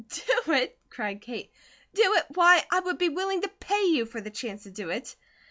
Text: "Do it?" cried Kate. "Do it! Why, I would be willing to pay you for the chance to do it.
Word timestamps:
"Do 0.09 0.53
it?" 0.53 0.79
cried 0.89 1.21
Kate. 1.21 1.51
"Do 1.93 2.01
it! 2.15 2.25
Why, 2.33 2.65
I 2.71 2.79
would 2.79 2.97
be 2.97 3.09
willing 3.09 3.41
to 3.43 3.47
pay 3.47 3.83
you 3.83 4.07
for 4.07 4.19
the 4.19 4.31
chance 4.31 4.63
to 4.63 4.71
do 4.71 4.89
it. 4.89 5.15